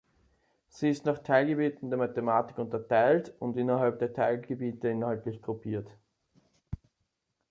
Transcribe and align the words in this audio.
Sie 0.67 0.89
ist 0.89 1.05
nach 1.05 1.19
Teilgebieten 1.19 1.91
der 1.91 1.99
Mathematik 1.99 2.57
unterteilt 2.57 3.35
und 3.37 3.55
innerhalb 3.55 3.99
der 3.99 4.11
Teilgebiete 4.11 4.87
inhaltlich 4.87 5.43
gruppiert. 5.43 5.95